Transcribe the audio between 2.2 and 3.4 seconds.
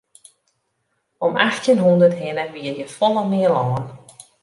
hinne wie hjir folle